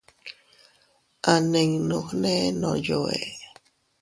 A 1.31 1.33
ninnu 1.51 1.97
gne 2.09 2.33
ndoyo 2.55 2.99
ee. 3.17 3.29